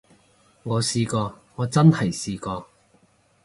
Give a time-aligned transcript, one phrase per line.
[0.63, 2.67] 我試過，我真係試過